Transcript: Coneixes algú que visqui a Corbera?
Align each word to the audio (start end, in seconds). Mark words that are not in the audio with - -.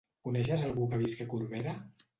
Coneixes 0.27 0.63
algú 0.69 0.89
que 0.95 1.03
visqui 1.05 1.29
a 1.29 1.33
Corbera? 1.37 1.81